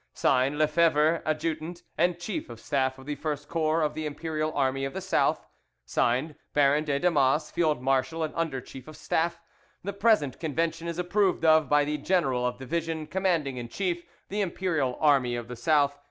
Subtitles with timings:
[0.15, 4.83] "(Signed) LEFEVRE Adjutant and Chief of Staff of the First Corps of the Imperial Army
[4.83, 5.45] of the South
[5.85, 9.39] "(Signed) BARON DE DAMAS Field Marshal and Under Chief of Staff
[9.83, 14.41] "The present convention is approved of by the General of Division Commanding in Chief the
[14.41, 15.99] Imperial Army of the South.